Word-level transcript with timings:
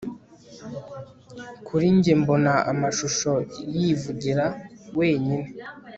Kuri 1.67 1.85
njye 1.95 2.13
mbona 2.21 2.53
amashusho 2.71 3.31
yivugira 3.75 4.45
wenyine 4.97 5.47